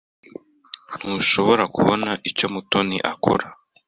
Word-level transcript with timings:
Ntushobora 0.97 1.63
kubona 1.75 2.09
icyo 2.29 2.47
Mutoni 2.53 2.97
akora? 3.11 3.45